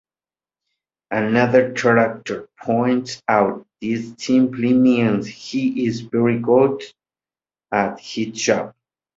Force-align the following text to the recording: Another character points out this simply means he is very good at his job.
Another 1.11 1.73
character 1.73 2.49
points 2.59 3.21
out 3.27 3.67
this 3.81 4.15
simply 4.17 4.73
means 4.73 5.27
he 5.27 5.85
is 5.85 6.01
very 6.01 6.39
good 6.39 6.81
at 7.71 7.99
his 7.99 8.29
job. 8.31 8.73